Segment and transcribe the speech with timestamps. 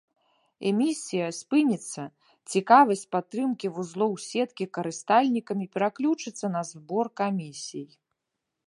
[0.69, 2.01] Эмісія спыніцца,
[2.53, 7.89] цікавасць падтрымкі вузлоў сеткі карыстальнікамі пераключыцца на збор камісій.